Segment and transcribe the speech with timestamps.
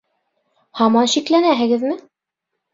[0.79, 1.97] Һаман шикләнәһегеҙме?